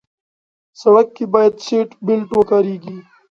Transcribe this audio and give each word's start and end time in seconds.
سړک 0.81 1.07
کې 1.15 1.25
باید 1.33 1.53
سیټ 1.65 1.89
بیلټ 2.05 2.29
وکارېږي. 2.37 2.97